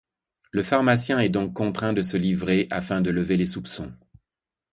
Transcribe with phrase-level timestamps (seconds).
[0.49, 3.93] Le pharmacien est donc contraint de se livrer afin de lever les soupçons.